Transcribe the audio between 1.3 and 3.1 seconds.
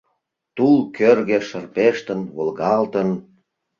шырпештын, волгалтын